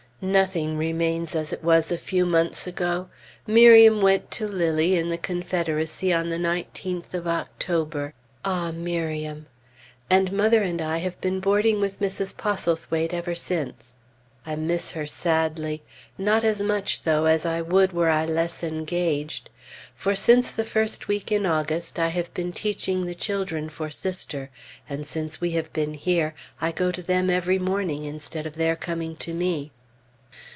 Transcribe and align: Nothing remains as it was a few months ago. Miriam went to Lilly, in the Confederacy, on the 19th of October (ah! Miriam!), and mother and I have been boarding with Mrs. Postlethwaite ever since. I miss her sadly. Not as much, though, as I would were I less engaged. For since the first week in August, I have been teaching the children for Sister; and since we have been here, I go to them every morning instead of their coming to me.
Nothing 0.23 0.77
remains 0.77 1.33
as 1.35 1.51
it 1.51 1.63
was 1.63 1.91
a 1.91 1.97
few 1.97 2.27
months 2.27 2.67
ago. 2.67 3.09
Miriam 3.47 4.03
went 4.03 4.29
to 4.29 4.47
Lilly, 4.47 4.95
in 4.95 5.09
the 5.09 5.17
Confederacy, 5.17 6.13
on 6.13 6.29
the 6.29 6.37
19th 6.37 7.15
of 7.15 7.25
October 7.25 8.13
(ah! 8.45 8.71
Miriam!), 8.71 9.47
and 10.11 10.31
mother 10.31 10.61
and 10.61 10.79
I 10.79 10.99
have 10.99 11.19
been 11.21 11.39
boarding 11.39 11.79
with 11.79 11.99
Mrs. 11.99 12.37
Postlethwaite 12.37 13.15
ever 13.15 13.33
since. 13.33 13.95
I 14.45 14.55
miss 14.55 14.91
her 14.91 15.07
sadly. 15.07 15.81
Not 16.19 16.43
as 16.43 16.61
much, 16.61 17.01
though, 17.01 17.25
as 17.25 17.43
I 17.43 17.61
would 17.63 17.91
were 17.91 18.09
I 18.11 18.23
less 18.27 18.61
engaged. 18.63 19.49
For 19.95 20.13
since 20.13 20.51
the 20.51 20.63
first 20.63 21.07
week 21.07 21.31
in 21.31 21.47
August, 21.47 21.97
I 21.97 22.09
have 22.09 22.31
been 22.35 22.51
teaching 22.51 23.07
the 23.07 23.15
children 23.15 23.69
for 23.69 23.89
Sister; 23.89 24.51
and 24.87 25.07
since 25.07 25.41
we 25.41 25.49
have 25.53 25.73
been 25.73 25.95
here, 25.95 26.35
I 26.61 26.71
go 26.71 26.91
to 26.91 27.01
them 27.01 27.27
every 27.31 27.57
morning 27.57 28.03
instead 28.05 28.45
of 28.45 28.53
their 28.53 28.75
coming 28.75 29.15
to 29.15 29.33
me. 29.33 29.71